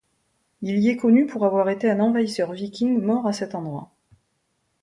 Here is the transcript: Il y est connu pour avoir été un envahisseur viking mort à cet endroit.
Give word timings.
Il 0.63 0.79
y 0.79 0.89
est 0.89 0.97
connu 0.97 1.27
pour 1.27 1.45
avoir 1.45 1.69
été 1.69 1.87
un 1.87 1.99
envahisseur 1.99 2.53
viking 2.53 2.99
mort 2.99 3.27
à 3.27 3.33
cet 3.33 3.53
endroit. 3.53 3.91